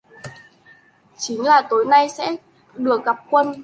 Chính 1.17 1.41
là 1.45 1.61
Tối 1.69 1.85
nay 1.85 2.07
có 2.07 2.13
sẽ 2.13 2.35
được 2.75 3.05
gặp 3.05 3.17
Quân 3.29 3.53